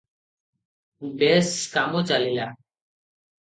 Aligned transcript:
ବେଶ 1.19 1.51
କାମ 1.75 2.03
ଚଳିଲା। 2.13 2.49